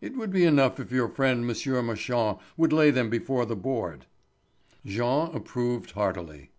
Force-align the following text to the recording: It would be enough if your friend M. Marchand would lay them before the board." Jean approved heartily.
It 0.00 0.16
would 0.16 0.32
be 0.32 0.44
enough 0.44 0.80
if 0.80 0.90
your 0.90 1.06
friend 1.10 1.40
M. 1.40 1.84
Marchand 1.86 2.38
would 2.56 2.72
lay 2.72 2.90
them 2.90 3.10
before 3.10 3.44
the 3.44 3.54
board." 3.54 4.06
Jean 4.86 5.30
approved 5.36 5.90
heartily. 5.90 6.50